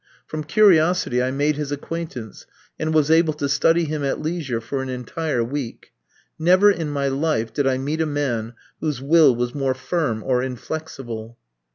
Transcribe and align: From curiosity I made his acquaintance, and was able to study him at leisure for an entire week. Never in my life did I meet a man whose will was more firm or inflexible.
From 0.25 0.43
curiosity 0.43 1.21
I 1.21 1.29
made 1.29 1.57
his 1.57 1.71
acquaintance, 1.71 2.47
and 2.79 2.91
was 2.91 3.11
able 3.11 3.35
to 3.35 3.47
study 3.47 3.83
him 3.85 4.03
at 4.03 4.19
leisure 4.19 4.59
for 4.59 4.81
an 4.81 4.89
entire 4.89 5.43
week. 5.43 5.91
Never 6.39 6.71
in 6.71 6.89
my 6.89 7.07
life 7.07 7.53
did 7.53 7.67
I 7.67 7.77
meet 7.77 8.01
a 8.01 8.07
man 8.07 8.53
whose 8.79 8.99
will 8.99 9.35
was 9.35 9.53
more 9.53 9.75
firm 9.75 10.23
or 10.23 10.41
inflexible. 10.41 11.37